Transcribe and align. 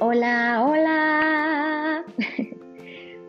Hola, 0.00 0.64
hola. 0.64 2.04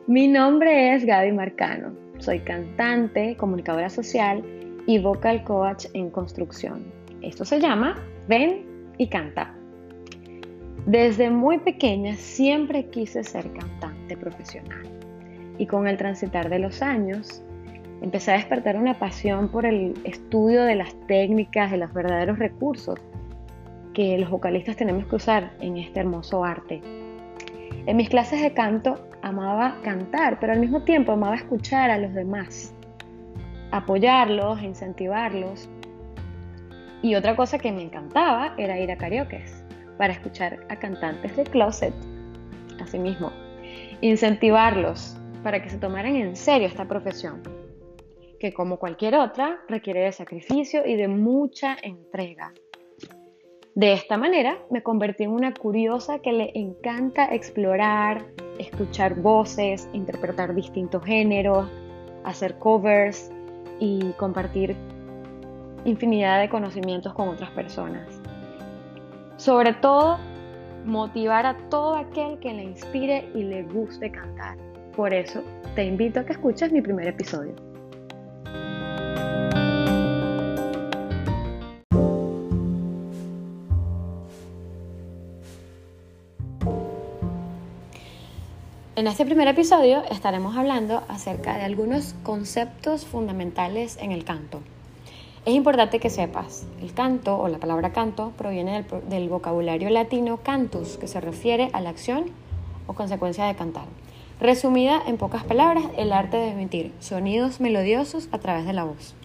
Mi 0.08 0.28
nombre 0.28 0.94
es 0.94 1.04
Gaby 1.04 1.32
Marcano. 1.32 1.96
Soy 2.20 2.42
cantante, 2.42 3.36
comunicadora 3.38 3.90
social 3.90 4.44
y 4.86 5.00
vocal 5.00 5.44
coach 5.46 5.86
en 5.94 6.12
construcción. 6.12 6.84
Esto 7.24 7.44
se 7.44 7.60
llama 7.60 7.96
Ven 8.28 8.68
y 9.00 9.08
Canta. 9.08 9.52
Desde 10.86 11.32
muy 11.32 11.58
pequeña 11.58 12.16
siempre 12.16 12.86
quise 12.86 13.24
ser 13.24 13.52
cantante 13.54 14.16
profesional 14.16 14.84
y 15.58 15.66
con 15.66 15.88
el 15.88 15.98
transitar 15.98 16.52
de 16.52 16.60
los 16.60 16.84
años 16.84 17.42
empecé 18.04 18.34
a 18.34 18.36
despertar 18.36 18.78
una 18.78 19.00
pasión 19.00 19.50
por 19.50 19.66
el 19.66 19.96
estudio 20.04 20.66
de 20.66 20.76
las 20.76 20.94
técnicas, 21.08 21.72
de 21.72 21.78
los 21.78 21.92
verdaderos 21.94 22.38
recursos 22.38 23.00
los 24.00 24.30
vocalistas 24.30 24.78
tenemos 24.78 25.06
que 25.08 25.18
usar 25.18 25.52
en 25.60 25.76
este 25.76 26.00
hermoso 26.00 26.46
arte. 26.46 26.82
En 27.86 27.98
mis 27.98 28.08
clases 28.08 28.42
de 28.42 28.54
canto 28.54 28.96
amaba 29.22 29.78
cantar, 29.84 30.40
pero 30.40 30.54
al 30.54 30.60
mismo 30.62 30.84
tiempo 30.84 31.12
amaba 31.12 31.36
escuchar 31.36 31.92
a 31.92 31.98
los 31.98 32.14
demás, 32.14 32.74
apoyarlos, 33.72 34.62
incentivarlos. 34.62 35.68
Y 37.02 37.16
otra 37.16 37.36
cosa 37.36 37.60
que 37.60 37.74
me 37.74 37.84
encantaba 37.84 38.54
era 38.58 38.80
ir 38.80 38.90
a 38.90 38.98
karaoke 38.98 39.44
para 39.98 40.14
escuchar 40.14 40.66
a 40.70 40.78
cantantes 40.78 41.36
de 41.36 41.44
closet, 41.44 41.94
asimismo, 42.82 43.34
incentivarlos 44.00 45.18
para 45.44 45.62
que 45.62 45.70
se 45.70 45.78
tomaran 45.78 46.16
en 46.16 46.38
serio 46.38 46.68
esta 46.68 46.86
profesión, 46.86 47.42
que 48.40 48.54
como 48.54 48.80
cualquier 48.80 49.16
otra 49.16 49.60
requiere 49.68 50.02
de 50.02 50.14
sacrificio 50.14 50.86
y 50.86 50.96
de 50.96 51.10
mucha 51.10 51.76
entrega. 51.82 52.54
De 53.80 53.94
esta 53.94 54.18
manera 54.18 54.58
me 54.70 54.84
convertí 54.84 55.24
en 55.24 55.32
una 55.32 55.54
curiosa 55.54 56.20
que 56.20 56.34
le 56.34 56.52
encanta 56.54 57.34
explorar, 57.34 58.26
escuchar 58.58 59.16
voces, 59.16 59.88
interpretar 59.94 60.54
distintos 60.54 61.02
géneros, 61.06 61.66
hacer 62.26 62.60
covers 62.60 63.32
y 63.80 64.12
compartir 64.18 64.76
infinidad 65.86 66.42
de 66.42 66.50
conocimientos 66.50 67.14
con 67.14 67.30
otras 67.30 67.52
personas. 67.52 68.20
Sobre 69.38 69.72
todo, 69.76 70.18
motivar 70.84 71.46
a 71.46 71.56
todo 71.70 71.96
aquel 71.96 72.38
que 72.40 72.54
le 72.54 72.64
inspire 72.64 73.30
y 73.34 73.44
le 73.44 73.64
guste 73.64 74.12
cantar. 74.12 74.58
Por 74.94 75.14
eso, 75.14 75.42
te 75.76 75.86
invito 75.86 76.20
a 76.20 76.26
que 76.26 76.34
escuches 76.34 76.70
mi 76.74 76.82
primer 76.82 77.08
episodio. 77.08 77.69
En 89.00 89.08
este 89.08 89.26
primer 89.26 89.48
episodio 89.48 90.04
estaremos 90.12 90.58
hablando 90.58 91.04
acerca 91.08 91.56
de 91.56 91.64
algunos 91.64 92.16
conceptos 92.22 93.06
fundamentales 93.06 93.98
en 94.02 94.12
el 94.12 94.26
canto. 94.26 94.60
Es 95.46 95.54
importante 95.54 96.02
que 96.02 96.10
sepas, 96.10 96.68
el 96.82 96.94
canto 96.94 97.40
o 97.40 97.48
la 97.48 97.60
palabra 97.60 97.94
canto 97.94 98.34
proviene 98.38 98.84
del, 99.08 99.30
vocabulario 99.30 99.90
latino 99.90 100.42
cantus, 100.44 100.98
que 100.98 101.08
se 101.08 101.22
refiere 101.22 101.70
a 101.72 101.80
la 101.80 101.92
acción 101.92 102.26
o 102.88 102.94
consecuencia 102.94 103.46
de 103.46 103.56
cantar. 103.56 103.86
Resumida 104.42 105.02
en 105.08 105.16
pocas 105.16 105.46
palabras, 105.46 105.86
el 105.96 106.12
arte 106.12 106.36
de 106.36 106.50
emitir 106.50 106.92
sonidos 107.00 107.62
melodiosos 107.62 108.28
a 108.34 108.40
través 108.40 108.66
de 108.66 108.74
la 108.74 108.84
voz. 108.84 109.16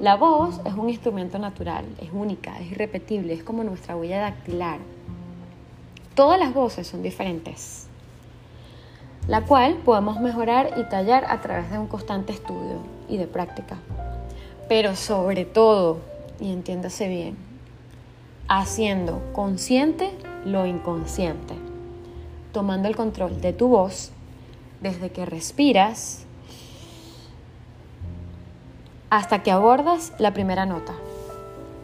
La 0.00 0.16
voz 0.16 0.62
es 0.64 0.72
un 0.72 0.88
instrumento 0.88 1.38
natural, 1.38 1.84
es 2.00 2.08
única, 2.14 2.58
es 2.60 2.70
irrepetible, 2.72 3.34
es 3.34 3.44
como 3.44 3.62
nuestra 3.62 3.94
huella 3.94 4.20
dactilar. 4.20 4.78
Todas 6.14 6.40
las 6.40 6.54
voces 6.54 6.86
son 6.86 7.02
diferentes 7.02 7.88
la 9.26 9.40
cual 9.42 9.76
podemos 9.84 10.20
mejorar 10.20 10.74
y 10.76 10.84
tallar 10.84 11.24
a 11.28 11.40
través 11.40 11.70
de 11.70 11.78
un 11.78 11.86
constante 11.86 12.32
estudio 12.32 12.78
y 13.08 13.16
de 13.16 13.26
práctica. 13.26 13.76
Pero 14.68 14.96
sobre 14.96 15.44
todo, 15.44 15.98
y 16.40 16.52
entiéndase 16.52 17.08
bien, 17.08 17.36
haciendo 18.48 19.22
consciente 19.32 20.10
lo 20.44 20.66
inconsciente, 20.66 21.54
tomando 22.52 22.88
el 22.88 22.96
control 22.96 23.40
de 23.40 23.52
tu 23.52 23.68
voz 23.68 24.12
desde 24.80 25.10
que 25.10 25.24
respiras 25.24 26.26
hasta 29.08 29.42
que 29.42 29.50
abordas 29.50 30.12
la 30.18 30.34
primera 30.34 30.66
nota. 30.66 30.92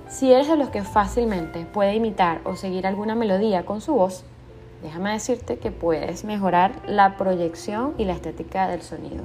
Si 0.08 0.32
eres 0.32 0.48
de 0.48 0.56
los 0.56 0.70
que 0.70 0.82
fácilmente 0.82 1.64
puede 1.64 1.94
imitar 1.94 2.40
o 2.44 2.56
seguir 2.56 2.86
alguna 2.86 3.14
melodía 3.14 3.64
con 3.64 3.80
su 3.80 3.94
voz, 3.94 4.24
déjame 4.82 5.12
decirte 5.12 5.58
que 5.58 5.70
puedes 5.70 6.24
mejorar 6.24 6.72
la 6.86 7.16
proyección 7.16 7.94
y 7.98 8.04
la 8.04 8.14
estética 8.14 8.68
del 8.68 8.82
sonido 8.82 9.24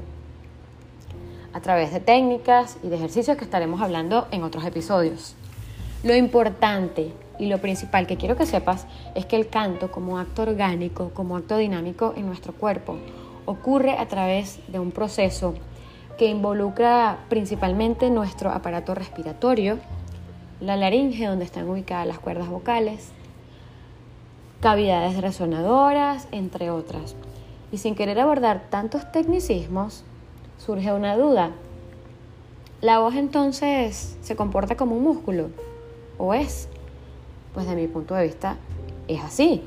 a 1.56 1.62
través 1.62 1.94
de 1.94 2.02
técnicas 2.02 2.78
y 2.84 2.90
de 2.90 2.98
ejercicios 2.98 3.38
que 3.38 3.46
estaremos 3.46 3.82
hablando 3.82 4.28
en 4.32 4.44
otros 4.44 4.66
episodios. 4.66 5.36
Lo 6.04 6.14
importante 6.14 7.14
y 7.40 7.46
lo 7.46 7.60
principal 7.60 8.08
que 8.08 8.18
quiero 8.18 8.36
que 8.36 8.46
sepas 8.46 8.86
es 9.16 9.26
que 9.26 9.38
el 9.38 9.48
canto 9.48 9.90
como 9.90 10.20
acto 10.20 10.42
orgánico, 10.42 11.12
como 11.14 11.38
acto 11.38 11.56
dinámico 11.56 12.14
en 12.18 12.28
nuestro 12.28 12.52
cuerpo, 12.54 12.98
ocurre 13.46 13.98
a 13.98 14.06
través 14.08 14.60
de 14.68 14.80
un 14.80 14.92
proceso 14.92 15.54
que 16.18 16.28
involucra 16.28 17.20
principalmente 17.30 18.10
nuestro 18.10 18.52
aparato 18.52 18.94
respiratorio, 18.94 19.80
la 20.60 20.76
laringe 20.76 21.26
donde 21.26 21.46
están 21.46 21.70
ubicadas 21.70 22.06
las 22.06 22.20
cuerdas 22.20 22.50
vocales, 22.50 23.12
cavidades 24.66 25.22
resonadoras, 25.22 26.28
entre 26.32 26.72
otras. 26.72 27.16
Y 27.72 27.78
sin 27.78 27.94
querer 27.94 28.20
abordar 28.20 28.64
tantos 28.72 29.12
tecnicismos, 29.12 30.04
surge 30.58 30.92
una 30.92 31.16
duda. 31.16 31.52
¿La 32.82 32.98
voz 32.98 33.14
entonces 33.14 34.18
se 34.24 34.36
comporta 34.36 34.76
como 34.76 34.98
un 34.98 35.04
músculo? 35.04 35.50
¿O 36.18 36.34
es? 36.34 36.68
Pues 37.54 37.68
de 37.68 37.76
mi 37.76 37.86
punto 37.86 38.16
de 38.16 38.24
vista 38.24 38.58
es 39.08 39.22
así. 39.22 39.62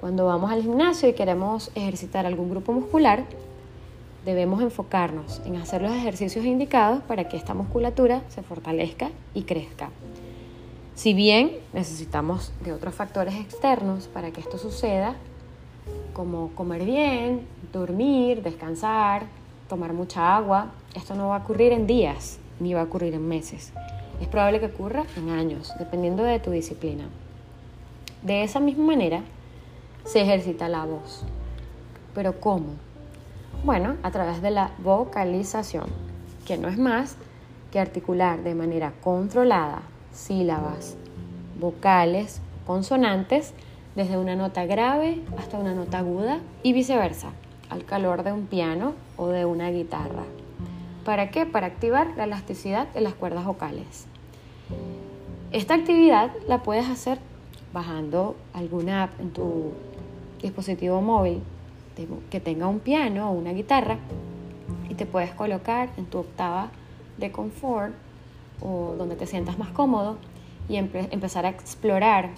Cuando 0.00 0.24
vamos 0.24 0.50
al 0.50 0.62
gimnasio 0.62 1.10
y 1.10 1.12
queremos 1.12 1.70
ejercitar 1.74 2.24
algún 2.24 2.48
grupo 2.48 2.72
muscular, 2.72 3.24
debemos 4.24 4.62
enfocarnos 4.62 5.42
en 5.44 5.56
hacer 5.56 5.82
los 5.82 5.92
ejercicios 5.92 6.46
indicados 6.46 7.02
para 7.02 7.28
que 7.28 7.36
esta 7.36 7.52
musculatura 7.52 8.22
se 8.30 8.42
fortalezca 8.42 9.10
y 9.34 9.42
crezca. 9.42 9.90
Si 10.96 11.12
bien 11.12 11.50
necesitamos 11.74 12.52
de 12.64 12.72
otros 12.72 12.94
factores 12.94 13.34
externos 13.34 14.08
para 14.08 14.30
que 14.30 14.40
esto 14.40 14.56
suceda, 14.56 15.14
como 16.14 16.48
comer 16.54 16.86
bien, 16.86 17.46
dormir, 17.70 18.42
descansar, 18.42 19.24
tomar 19.68 19.92
mucha 19.92 20.34
agua, 20.34 20.72
esto 20.94 21.14
no 21.14 21.28
va 21.28 21.36
a 21.36 21.40
ocurrir 21.40 21.72
en 21.72 21.86
días 21.86 22.38
ni 22.60 22.72
va 22.72 22.80
a 22.80 22.84
ocurrir 22.84 23.12
en 23.12 23.28
meses. 23.28 23.74
Es 24.22 24.28
probable 24.28 24.58
que 24.58 24.66
ocurra 24.66 25.04
en 25.18 25.28
años, 25.28 25.70
dependiendo 25.78 26.22
de 26.22 26.40
tu 26.40 26.50
disciplina. 26.50 27.04
De 28.22 28.42
esa 28.42 28.58
misma 28.58 28.86
manera, 28.86 29.20
se 30.06 30.22
ejercita 30.22 30.66
la 30.66 30.86
voz. 30.86 31.24
¿Pero 32.14 32.40
cómo? 32.40 32.68
Bueno, 33.64 33.96
a 34.02 34.10
través 34.10 34.40
de 34.40 34.50
la 34.50 34.70
vocalización, 34.78 35.90
que 36.46 36.56
no 36.56 36.68
es 36.68 36.78
más 36.78 37.16
que 37.70 37.80
articular 37.80 38.42
de 38.42 38.54
manera 38.54 38.94
controlada, 39.02 39.82
sílabas, 40.16 40.96
vocales, 41.60 42.40
consonantes, 42.66 43.52
desde 43.94 44.18
una 44.18 44.36
nota 44.36 44.66
grave 44.66 45.22
hasta 45.38 45.58
una 45.58 45.74
nota 45.74 45.98
aguda 45.98 46.40
y 46.62 46.72
viceversa, 46.72 47.30
al 47.70 47.84
calor 47.84 48.22
de 48.22 48.32
un 48.32 48.46
piano 48.46 48.94
o 49.16 49.28
de 49.28 49.44
una 49.44 49.70
guitarra. 49.70 50.24
¿Para 51.04 51.30
qué? 51.30 51.46
Para 51.46 51.68
activar 51.68 52.08
la 52.16 52.24
elasticidad 52.24 52.88
de 52.92 53.00
las 53.00 53.14
cuerdas 53.14 53.44
vocales. 53.44 54.06
Esta 55.52 55.74
actividad 55.74 56.32
la 56.48 56.62
puedes 56.62 56.88
hacer 56.88 57.18
bajando 57.72 58.36
alguna 58.52 59.04
app 59.04 59.20
en 59.20 59.30
tu 59.30 59.72
dispositivo 60.42 61.00
móvil 61.00 61.42
que 62.30 62.40
tenga 62.40 62.66
un 62.66 62.80
piano 62.80 63.30
o 63.30 63.32
una 63.32 63.52
guitarra 63.52 63.96
y 64.90 64.94
te 64.94 65.06
puedes 65.06 65.32
colocar 65.32 65.88
en 65.96 66.06
tu 66.06 66.18
octava 66.18 66.70
de 67.16 67.32
confort 67.32 67.94
o 68.60 68.94
donde 68.96 69.16
te 69.16 69.26
sientas 69.26 69.58
más 69.58 69.70
cómodo 69.70 70.16
y 70.68 70.76
empezar 70.76 71.46
a 71.46 71.50
explorar 71.50 72.30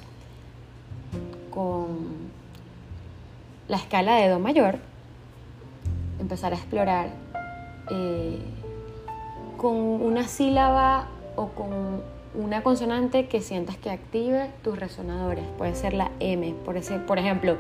con 1.51 2.29
la 3.69 3.77
escala 3.77 4.17
de 4.17 4.29
Do 4.29 4.39
mayor, 4.39 4.79
empezar 6.21 6.53
a 6.53 6.57
explorar 6.57 7.11
eh, 7.91 8.39
con 9.57 9.75
una 9.77 10.27
sílaba 10.29 11.09
o 11.37 11.49
con 11.49 12.03
una 12.35 12.63
consonante 12.63 13.27
que 13.27 13.41
sientas 13.41 13.77
que 13.77 13.91
active 13.91 14.51
tus 14.63 14.79
resonadores. 14.79 15.45
Puede 15.57 15.75
ser 15.75 15.95
la 15.95 16.11
M, 16.21 16.55
por, 16.65 16.77
ese, 16.77 16.99
por 16.99 17.19
ejemplo. 17.19 17.57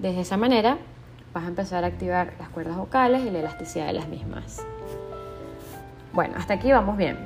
desde 0.00 0.20
esa 0.20 0.36
manera 0.36 0.78
vas 1.32 1.44
a 1.44 1.48
empezar 1.48 1.84
a 1.84 1.88
activar 1.88 2.34
las 2.38 2.48
cuerdas 2.48 2.76
vocales 2.76 3.22
y 3.24 3.30
la 3.30 3.40
elasticidad 3.40 3.86
de 3.86 3.92
las 3.92 4.08
mismas. 4.08 4.64
Bueno, 6.12 6.34
hasta 6.36 6.54
aquí 6.54 6.72
vamos 6.72 6.96
bien. 6.96 7.16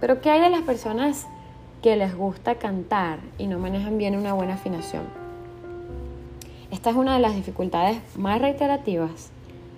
Pero 0.00 0.20
¿qué 0.20 0.30
hay 0.30 0.40
de 0.40 0.50
las 0.50 0.62
personas 0.62 1.26
que 1.82 1.96
les 1.96 2.16
gusta 2.16 2.56
cantar 2.56 3.20
y 3.38 3.46
no 3.46 3.58
manejan 3.58 3.98
bien 3.98 4.16
una 4.16 4.32
buena 4.32 4.54
afinación. 4.54 5.04
Esta 6.70 6.90
es 6.90 6.96
una 6.96 7.14
de 7.14 7.20
las 7.20 7.36
dificultades 7.36 7.98
más 8.16 8.40
reiterativas 8.40 9.30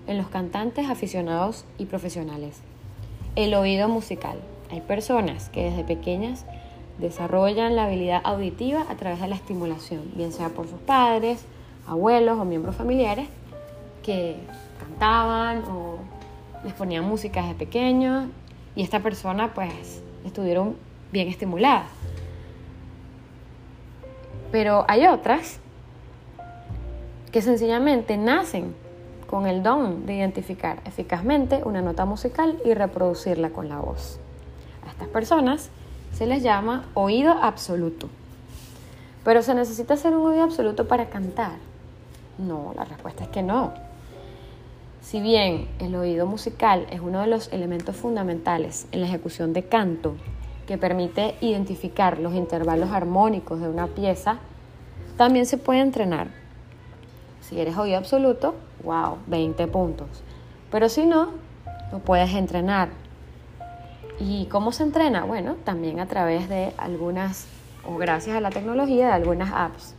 en 0.07 0.17
los 0.17 0.29
cantantes 0.29 0.89
aficionados 0.89 1.65
y 1.77 1.85
profesionales. 1.85 2.61
El 3.37 3.53
oído 3.55 3.89
musical. 3.89 4.39
Hay 4.71 4.81
personas 4.81 5.51
que 5.51 5.65
desde 5.65 5.85
pequeñas 5.85 6.47
desarrollan 6.99 7.77
la 7.77 7.85
habilidad 7.85 8.23
auditiva 8.25 8.87
a 8.89 8.97
través 8.97 9.21
de 9.21 9.29
la 9.29 9.35
estimulación, 9.35 10.11
bien 10.15 10.33
sea 10.33 10.49
por 10.49 10.67
sus 10.67 10.81
padres, 10.81 11.45
abuelos 11.87 12.39
o 12.39 12.45
miembros 12.45 12.75
familiares 12.75 13.29
que 14.03 14.37
cantaban 14.79 15.63
o 15.65 15.99
les 16.65 16.73
ponían 16.73 17.05
música 17.05 17.43
desde 17.43 17.55
pequeños 17.55 18.29
y 18.75 18.83
esta 18.83 19.01
persona 19.01 19.55
pues 19.55 20.03
estuvieron 20.25 20.77
bien 21.13 21.29
estimuladas. 21.29 21.87
Pero 24.51 24.85
hay 24.89 25.07
otras 25.07 25.61
que 27.33 27.43
sencillamente 27.43 28.17
nacen 28.17 28.75
con 29.29 29.47
el 29.47 29.63
don 29.63 30.07
de 30.07 30.15
identificar 30.15 30.81
eficazmente 30.87 31.61
una 31.65 31.83
nota 31.83 32.07
musical 32.07 32.59
y 32.65 32.73
reproducirla 32.73 33.51
con 33.51 33.69
la 33.69 33.79
voz. 33.79 34.19
A 34.87 34.91
estas 34.91 35.09
personas 35.09 35.71
se 36.15 36.27
les 36.27 36.43
llama 36.43 36.87
oído 36.95 37.33
absoluto. 37.33 38.09
Pero 39.25 39.43
se 39.43 39.55
necesita 39.55 39.97
ser 39.97 40.17
un 40.17 40.27
oído 40.27 40.45
absoluto 40.45 40.89
para 40.89 41.11
cantar. 41.11 41.57
No, 42.39 42.73
la 42.75 42.85
respuesta 42.85 43.25
es 43.25 43.29
que 43.29 43.43
no. 43.43 43.75
Si 45.09 45.23
bien 45.23 45.69
el 45.79 45.95
oído 45.95 46.27
musical 46.27 46.87
es 46.91 47.01
uno 47.01 47.23
de 47.23 47.29
los 47.29 47.51
elementos 47.51 47.97
fundamentales 47.97 48.87
en 48.93 49.01
la 49.01 49.07
ejecución 49.07 49.55
de 49.55 49.63
canto, 49.63 50.17
que 50.67 50.77
permite 50.77 51.35
identificar 51.41 52.19
los 52.19 52.35
intervalos 52.35 52.91
armónicos 52.91 53.59
de 53.59 53.71
una 53.71 53.87
pieza, 53.87 54.37
también 55.17 55.47
se 55.47 55.57
puede 55.57 55.81
entrenar. 55.81 56.29
Si 57.41 57.59
eres 57.59 57.79
oído 57.79 57.97
absoluto, 57.97 58.55
wow, 58.85 59.17
20 59.29 59.67
puntos. 59.69 60.09
Pero 60.71 60.91
si 60.91 61.07
no, 61.07 61.31
lo 61.91 62.01
puedes 62.01 62.35
entrenar. 62.35 62.91
¿Y 64.21 64.45
cómo 64.51 64.73
se 64.73 64.83
entrena? 64.83 65.25
Bueno, 65.25 65.57
también 65.65 66.01
a 66.01 66.07
través 66.07 66.51
de 66.51 66.75
algunas, 66.77 67.47
o 67.83 67.97
gracias 67.97 68.37
a 68.37 68.43
la 68.43 68.51
tecnología, 68.51 69.07
de 69.07 69.13
algunas 69.15 69.53
apps 69.55 69.95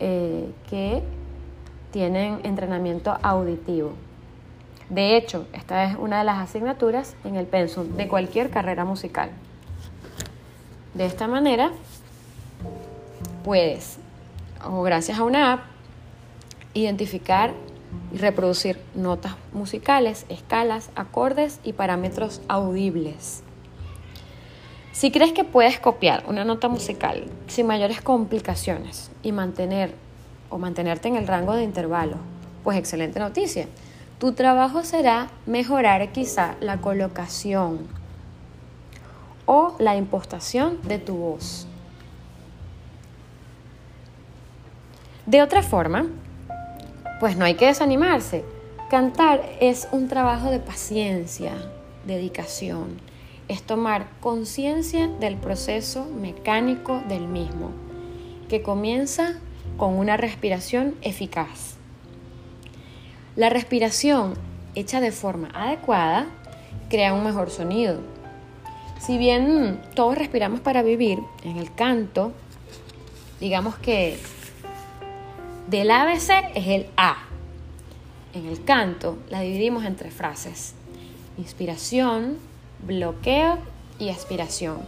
eh, 0.00 0.50
que 0.68 1.04
tienen 1.92 2.40
entrenamiento 2.42 3.16
auditivo. 3.22 3.92
De 4.90 5.16
hecho, 5.16 5.46
esta 5.52 5.84
es 5.84 5.96
una 5.96 6.18
de 6.18 6.24
las 6.24 6.38
asignaturas 6.38 7.14
en 7.24 7.36
el 7.36 7.46
pensum 7.46 7.96
de 7.96 8.08
cualquier 8.08 8.50
carrera 8.50 8.84
musical. 8.84 9.30
De 10.94 11.06
esta 11.06 11.28
manera, 11.28 11.70
puedes, 13.44 13.98
o 14.64 14.82
gracias 14.82 15.20
a 15.20 15.22
una 15.22 15.52
app, 15.52 15.60
identificar 16.74 17.52
y 18.12 18.18
reproducir 18.18 18.80
notas 18.96 19.36
musicales, 19.52 20.26
escalas, 20.28 20.90
acordes 20.96 21.60
y 21.62 21.72
parámetros 21.72 22.42
audibles. 22.48 23.44
Si 24.90 25.12
crees 25.12 25.32
que 25.32 25.44
puedes 25.44 25.78
copiar 25.78 26.24
una 26.26 26.44
nota 26.44 26.68
musical 26.68 27.26
sin 27.46 27.68
mayores 27.68 28.00
complicaciones 28.00 29.12
y 29.22 29.30
mantener 29.30 29.94
o 30.50 30.58
mantenerte 30.58 31.06
en 31.06 31.14
el 31.14 31.28
rango 31.28 31.54
de 31.54 31.62
intervalo, 31.62 32.16
pues 32.64 32.76
excelente 32.76 33.20
noticia. 33.20 33.68
Tu 34.20 34.32
trabajo 34.32 34.84
será 34.84 35.28
mejorar 35.46 36.12
quizá 36.12 36.56
la 36.60 36.82
colocación 36.82 37.88
o 39.46 39.74
la 39.78 39.96
impostación 39.96 40.78
de 40.82 40.98
tu 40.98 41.14
voz. 41.14 41.66
De 45.24 45.40
otra 45.40 45.62
forma, 45.62 46.04
pues 47.18 47.38
no 47.38 47.46
hay 47.46 47.54
que 47.54 47.64
desanimarse. 47.64 48.44
Cantar 48.90 49.40
es 49.58 49.88
un 49.90 50.06
trabajo 50.08 50.50
de 50.50 50.58
paciencia, 50.58 51.54
dedicación. 52.04 53.00
Es 53.48 53.62
tomar 53.62 54.06
conciencia 54.20 55.08
del 55.08 55.36
proceso 55.36 56.04
mecánico 56.04 57.02
del 57.08 57.26
mismo, 57.26 57.70
que 58.50 58.60
comienza 58.60 59.36
con 59.78 59.94
una 59.94 60.18
respiración 60.18 60.94
eficaz. 61.00 61.69
La 63.40 63.48
respiración 63.48 64.34
hecha 64.74 65.00
de 65.00 65.12
forma 65.12 65.48
adecuada 65.54 66.26
crea 66.90 67.14
un 67.14 67.24
mejor 67.24 67.48
sonido. 67.48 67.98
Si 68.98 69.16
bien 69.16 69.80
todos 69.94 70.18
respiramos 70.18 70.60
para 70.60 70.82
vivir, 70.82 71.20
en 71.42 71.56
el 71.56 71.74
canto, 71.74 72.34
digamos 73.40 73.78
que 73.78 74.18
del 75.68 75.90
ABC 75.90 76.50
es 76.54 76.66
el 76.66 76.86
A. 76.98 77.16
En 78.34 78.44
el 78.44 78.62
canto 78.62 79.16
la 79.30 79.40
dividimos 79.40 79.86
en 79.86 79.96
tres 79.96 80.12
frases. 80.12 80.74
Inspiración, 81.38 82.36
bloqueo 82.86 83.56
y 83.98 84.10
aspiración. 84.10 84.80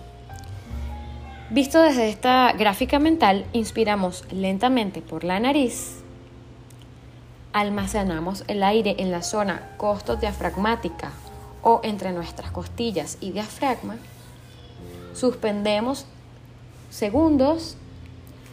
Visto 1.48 1.80
desde 1.80 2.10
esta 2.10 2.52
gráfica 2.52 2.98
mental, 2.98 3.46
inspiramos 3.54 4.26
lentamente 4.30 5.00
por 5.00 5.24
la 5.24 5.40
nariz, 5.40 6.01
almacenamos 7.52 8.44
el 8.48 8.62
aire 8.62 8.96
en 8.98 9.10
la 9.10 9.22
zona 9.22 9.70
costo-diafragmática 9.76 11.10
o 11.62 11.80
entre 11.84 12.12
nuestras 12.12 12.50
costillas 12.50 13.18
y 13.20 13.32
diafragma, 13.32 13.96
suspendemos 15.14 16.06
segundos 16.90 17.76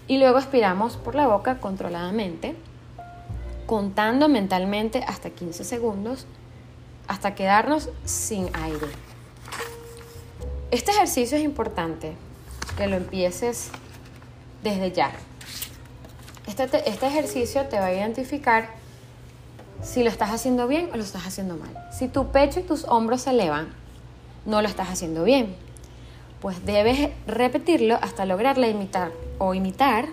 y 0.08 0.18
luego 0.18 0.40
expiramos 0.40 0.98
por 0.98 1.16
la 1.16 1.28
boca 1.28 1.60
controladamente, 1.60 2.56
contando 3.66 4.28
mentalmente 4.28 5.04
hasta 5.08 5.30
15 5.30 5.64
segundos 5.64 6.26
hasta 7.08 7.36
quedarnos 7.36 7.90
sin 8.06 8.50
aire. 8.56 8.88
Este 10.72 10.92
ejercicio 10.92 11.38
es 11.38 11.44
importante 11.44 12.14
que 12.78 12.88
lo 12.88 12.96
empieces 12.96 13.72
desde 14.64 14.92
ya. 14.92 15.12
Este, 16.48 16.64
este, 16.90 17.08
ejercicio 17.08 17.66
te 17.66 17.80
va 17.80 17.88
a 17.88 17.94
identificar 17.94 18.70
si 19.82 20.04
lo 20.04 20.10
estás 20.10 20.32
haciendo 20.32 20.68
bien 20.68 20.90
o 20.94 20.98
lo 20.98 21.04
estás 21.04 21.26
haciendo 21.26 21.56
mal. 21.56 21.72
Si 21.92 22.08
tu 22.08 22.28
pecho 22.28 22.60
y 22.60 22.64
tus 22.64 22.86
hombros 22.86 23.22
se 23.22 23.32
elevan, 23.32 23.70
no 24.46 24.62
lo 24.62 24.68
estás 24.68 24.90
haciendo 24.90 25.24
bien. 25.24 25.56
Pues 26.42 26.66
debes 26.66 27.10
repetirlo 27.28 27.96
hasta 28.02 28.26
lograrla 28.26 28.68
imitar 28.68 29.12
o 29.38 29.54
imitar 29.54 30.08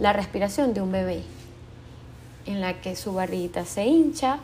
la 0.00 0.12
respiración 0.12 0.74
de 0.74 0.80
un 0.80 0.92
bebé, 0.92 1.22
en 2.46 2.60
la 2.60 2.80
que 2.80 2.96
su 2.96 3.12
barrita 3.12 3.64
se 3.64 3.84
hincha 3.86 4.38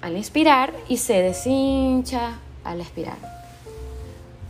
al 0.00 0.16
inspirar 0.16 0.72
y 0.88 0.96
se 0.96 1.22
deshincha 1.22 2.38
al 2.64 2.80
expirar. 2.80 3.16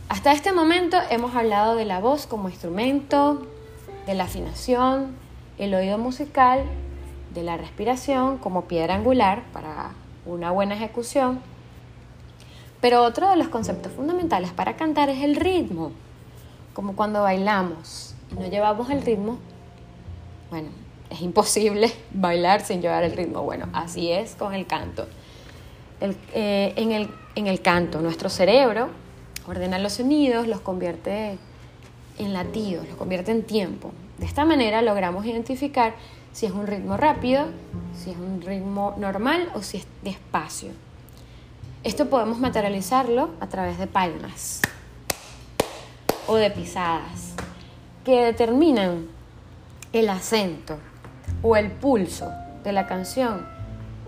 Hasta 0.09 0.31
este 0.31 0.51
momento 0.51 0.97
hemos 1.09 1.35
hablado 1.35 1.75
de 1.75 1.85
la 1.85 1.99
voz 1.99 2.27
como 2.27 2.49
instrumento, 2.49 3.47
de 4.05 4.15
la 4.15 4.25
afinación, 4.25 5.15
el 5.57 5.73
oído 5.73 5.97
musical, 5.97 6.63
de 7.33 7.43
la 7.43 7.57
respiración 7.57 8.37
como 8.37 8.65
piedra 8.65 8.95
angular 8.95 9.43
para 9.51 9.91
una 10.25 10.51
buena 10.51 10.75
ejecución. 10.75 11.41
Pero 12.81 13.03
otro 13.03 13.29
de 13.29 13.37
los 13.37 13.47
conceptos 13.47 13.91
fundamentales 13.93 14.51
para 14.51 14.75
cantar 14.75 15.09
es 15.09 15.23
el 15.23 15.35
ritmo, 15.35 15.91
como 16.73 16.95
cuando 16.95 17.21
bailamos 17.21 18.15
y 18.31 18.35
no 18.35 18.47
llevamos 18.47 18.89
el 18.89 19.01
ritmo. 19.01 19.37
Bueno, 20.49 20.69
es 21.09 21.21
imposible 21.21 21.91
bailar 22.13 22.61
sin 22.61 22.81
llevar 22.81 23.03
el 23.03 23.13
ritmo. 23.13 23.43
Bueno, 23.43 23.67
así 23.73 24.11
es 24.11 24.35
con 24.35 24.53
el 24.53 24.67
canto. 24.67 25.07
Eh, 26.33 26.73
en, 26.75 26.91
el, 26.91 27.09
en 27.35 27.47
el 27.47 27.61
canto, 27.61 28.01
nuestro 28.01 28.29
cerebro 28.29 28.89
ordena 29.47 29.79
los 29.79 29.93
sonidos, 29.93 30.47
los 30.47 30.59
convierte 30.59 31.37
en 32.17 32.33
latidos, 32.33 32.87
los 32.87 32.97
convierte 32.97 33.31
en 33.31 33.43
tiempo. 33.43 33.91
De 34.17 34.25
esta 34.25 34.45
manera 34.45 34.81
logramos 34.81 35.25
identificar 35.25 35.95
si 36.33 36.47
es 36.47 36.51
un 36.51 36.67
ritmo 36.67 36.97
rápido, 36.97 37.45
si 37.95 38.09
es 38.09 38.17
un 38.17 38.41
ritmo 38.41 38.95
normal 38.97 39.49
o 39.53 39.61
si 39.61 39.77
es 39.77 39.87
despacio. 40.01 40.71
Esto 41.83 42.09
podemos 42.09 42.39
materializarlo 42.39 43.29
a 43.39 43.47
través 43.47 43.77
de 43.77 43.87
palmas 43.87 44.61
o 46.27 46.35
de 46.35 46.49
pisadas 46.49 47.35
que 48.03 48.25
determinan 48.25 49.07
el 49.93 50.09
acento 50.09 50.77
o 51.43 51.55
el 51.55 51.71
pulso 51.71 52.31
de 52.63 52.73
la 52.73 52.87
canción 52.87 53.45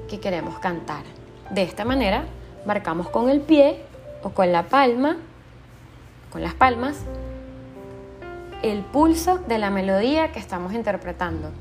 que 0.10 0.20
queremos 0.20 0.58
cantar. 0.60 1.03
De 1.51 1.62
esta 1.62 1.86
manera 1.86 2.25
marcamos 2.65 3.10
con 3.10 3.29
el 3.29 3.41
pie 3.41 3.82
o 4.24 4.32
con 4.32 4.51
la 4.51 4.63
palma, 4.63 5.17
con 6.32 6.41
las 6.41 6.55
palmas, 6.55 6.98
el 8.63 8.82
pulso 8.82 9.38
de 9.38 9.60
la 9.60 9.70
melodía 9.70 10.32
que 10.32 10.39
estamos 10.39 10.74
interpretando. 10.74 11.51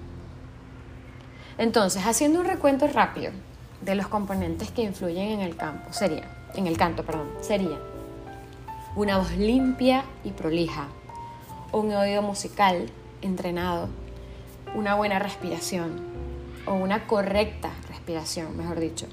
Entonces, 1.58 2.04
haciendo 2.04 2.40
un 2.40 2.46
recuento 2.46 2.86
rápido 2.88 3.32
de 3.80 3.94
los 3.94 4.08
componentes 4.08 4.70
que 4.70 4.82
influyen 4.82 5.28
en 5.28 5.40
el 5.40 5.56
campo, 5.56 5.92
sería, 5.92 6.24
en 6.54 6.66
el 6.66 6.76
canto, 6.76 7.04
perdón, 7.04 7.28
sería 7.40 7.78
una 8.96 9.18
voz 9.18 9.32
limpia 9.32 10.04
y 10.22 10.30
prolija, 10.30 10.86
un 11.72 11.92
oído 11.92 12.22
musical 12.22 12.88
entrenado, 13.22 13.88
una 14.74 14.94
buena 14.94 15.18
respiración 15.18 16.00
o 16.66 16.74
una 16.74 17.06
correcta 17.06 17.70
respiración, 17.88 18.56
mejor 18.56 18.80
dicho. 18.80 19.06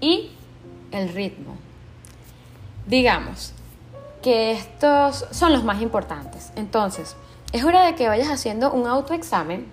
Y 0.00 0.32
el 0.90 1.08
ritmo. 1.08 1.56
Digamos 2.86 3.52
que 4.22 4.52
estos 4.52 5.26
son 5.30 5.52
los 5.52 5.64
más 5.64 5.80
importantes. 5.80 6.52
Entonces, 6.56 7.16
es 7.52 7.64
hora 7.64 7.84
de 7.84 7.94
que 7.94 8.08
vayas 8.08 8.28
haciendo 8.28 8.72
un 8.72 8.86
autoexamen 8.86 9.66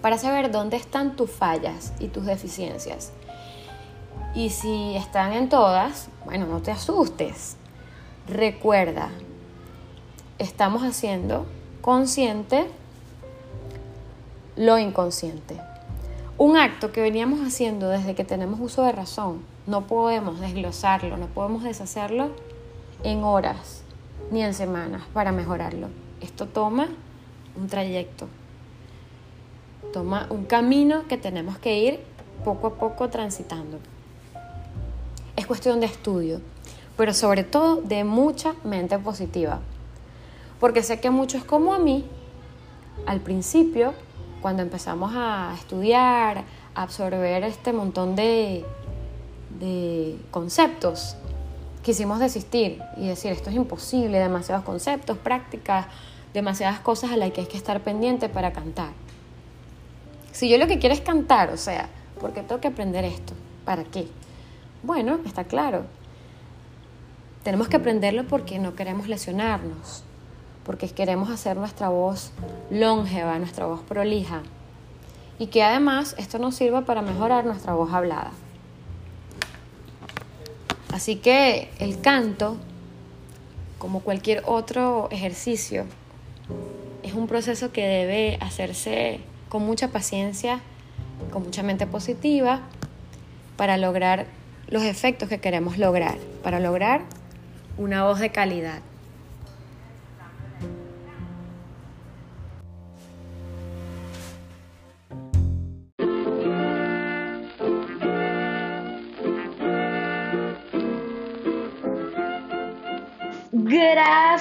para 0.00 0.18
saber 0.18 0.50
dónde 0.50 0.76
están 0.76 1.16
tus 1.16 1.30
fallas 1.30 1.92
y 1.98 2.08
tus 2.08 2.24
deficiencias. 2.26 3.12
Y 4.34 4.50
si 4.50 4.96
están 4.96 5.32
en 5.32 5.48
todas, 5.48 6.08
bueno, 6.24 6.46
no 6.46 6.60
te 6.60 6.70
asustes. 6.70 7.56
Recuerda, 8.26 9.10
estamos 10.38 10.82
haciendo 10.82 11.46
consciente 11.80 12.66
lo 14.56 14.78
inconsciente. 14.78 15.60
Un 16.38 16.56
acto 16.56 16.92
que 16.92 17.00
veníamos 17.00 17.40
haciendo 17.40 17.88
desde 17.88 18.14
que 18.14 18.24
tenemos 18.24 18.60
uso 18.60 18.82
de 18.82 18.92
razón, 18.92 19.42
no 19.66 19.86
podemos 19.86 20.40
desglosarlo, 20.40 21.16
no 21.16 21.26
podemos 21.26 21.62
deshacerlo 21.64 22.30
en 23.02 23.24
horas 23.24 23.82
ni 24.30 24.42
en 24.42 24.54
semanas 24.54 25.02
para 25.12 25.32
mejorarlo. 25.32 25.88
Esto 26.20 26.46
toma 26.46 26.88
un 27.56 27.68
trayecto, 27.68 28.28
toma 29.92 30.26
un 30.30 30.44
camino 30.44 31.06
que 31.08 31.16
tenemos 31.16 31.58
que 31.58 31.78
ir 31.78 32.00
poco 32.44 32.68
a 32.68 32.74
poco 32.74 33.08
transitando. 33.08 33.78
Es 35.36 35.46
cuestión 35.46 35.80
de 35.80 35.86
estudio, 35.86 36.40
pero 36.96 37.14
sobre 37.14 37.44
todo 37.44 37.76
de 37.76 38.04
mucha 38.04 38.54
mente 38.64 38.98
positiva. 38.98 39.60
Porque 40.58 40.82
sé 40.82 41.00
que 41.00 41.10
muchos 41.10 41.44
como 41.44 41.72
a 41.72 41.78
mí, 41.78 42.04
al 43.06 43.20
principio, 43.20 43.94
cuando 44.42 44.62
empezamos 44.62 45.12
a 45.14 45.54
estudiar, 45.58 46.44
a 46.74 46.82
absorber 46.82 47.44
este 47.44 47.72
montón 47.72 48.14
de, 48.16 48.64
de 49.58 50.18
conceptos, 50.30 51.16
quisimos 51.82 52.18
desistir 52.18 52.82
y 52.96 53.08
decir, 53.08 53.32
esto 53.32 53.50
es 53.50 53.56
imposible, 53.56 54.18
demasiados 54.18 54.64
conceptos, 54.64 55.16
prácticas, 55.18 55.86
demasiadas 56.34 56.80
cosas 56.80 57.10
a 57.12 57.16
las 57.16 57.30
que 57.32 57.42
hay 57.42 57.46
que 57.46 57.56
estar 57.56 57.80
pendiente 57.80 58.28
para 58.28 58.52
cantar. 58.52 58.90
Si 60.32 60.48
yo 60.48 60.58
lo 60.58 60.66
que 60.66 60.78
quiero 60.78 60.94
es 60.94 61.00
cantar, 61.00 61.50
o 61.50 61.56
sea, 61.56 61.88
¿por 62.20 62.32
qué 62.32 62.42
tengo 62.42 62.60
que 62.60 62.68
aprender 62.68 63.04
esto? 63.04 63.32
¿Para 63.64 63.84
qué? 63.84 64.06
Bueno, 64.82 65.18
está 65.26 65.44
claro. 65.44 65.84
Tenemos 67.42 67.68
que 67.68 67.76
aprenderlo 67.76 68.26
porque 68.26 68.58
no 68.58 68.74
queremos 68.74 69.08
lesionarnos, 69.08 70.04
porque 70.64 70.88
queremos 70.88 71.30
hacer 71.30 71.56
nuestra 71.56 71.88
voz 71.88 72.32
longeva, 72.70 73.38
nuestra 73.38 73.66
voz 73.66 73.80
prolija, 73.80 74.42
y 75.38 75.46
que 75.46 75.62
además 75.62 76.14
esto 76.18 76.38
nos 76.38 76.54
sirva 76.54 76.82
para 76.82 77.02
mejorar 77.02 77.44
nuestra 77.44 77.74
voz 77.74 77.92
hablada. 77.92 78.30
Así 80.92 81.16
que 81.16 81.70
el 81.78 82.00
canto, 82.00 82.56
como 83.78 84.00
cualquier 84.00 84.42
otro 84.46 85.08
ejercicio, 85.10 85.86
es 87.02 87.14
un 87.14 87.26
proceso 87.26 87.72
que 87.72 87.86
debe 87.86 88.38
hacerse 88.40 89.20
con 89.50 89.66
mucha 89.66 89.88
paciencia, 89.88 90.60
con 91.30 91.42
mucha 91.42 91.62
mente 91.62 91.86
positiva, 91.86 92.60
para 93.56 93.76
lograr 93.76 94.26
los 94.68 94.84
efectos 94.84 95.28
que 95.28 95.40
queremos 95.40 95.76
lograr, 95.76 96.16
para 96.42 96.60
lograr 96.60 97.02
una 97.76 98.04
voz 98.04 98.20
de 98.20 98.30
calidad. 98.30 98.80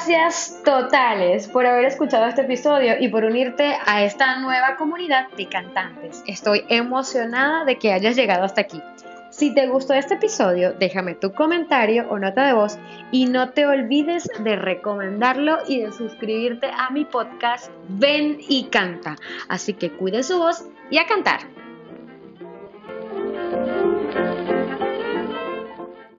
Gracias 0.10 0.64
totales 0.66 1.48
por 1.48 1.68
haber 1.68 1.86
escuchado 1.86 2.26
este 2.26 2.42
episodio 2.42 2.96
y 3.00 3.10
por 3.10 3.26
unirte 3.26 3.78
a 3.86 4.04
esta 4.04 4.40
nueva 4.40 4.76
comunidad 4.76 5.30
de 5.38 5.48
cantantes. 5.48 6.24
Estoy 6.26 6.66
emocionada 6.68 7.64
de 7.64 7.78
que 7.78 7.94
hayas 7.94 8.16
llegado 8.16 8.44
hasta 8.44 8.62
aquí. 8.62 8.82
Si 9.30 9.54
te 9.54 9.68
gustó 9.68 9.94
este 9.94 10.16
episodio, 10.16 10.74
déjame 10.74 11.14
tu 11.14 11.32
comentario 11.32 12.08
o 12.10 12.18
nota 12.18 12.48
de 12.48 12.54
voz 12.54 12.80
y 13.12 13.28
no 13.28 13.52
te 13.52 13.68
olvides 13.68 14.28
de 14.40 14.56
recomendarlo 14.56 15.60
y 15.68 15.82
de 15.82 15.92
suscribirte 15.92 16.72
a 16.76 16.90
mi 16.90 17.06
podcast 17.06 17.70
Ven 17.90 18.40
y 18.40 18.64
Canta. 18.64 19.16
Así 19.48 19.76
que 19.76 19.92
cuide 19.92 20.24
su 20.24 20.40
voz 20.40 20.66
y 20.90 20.98
a 20.98 21.06
cantar. 21.06 21.42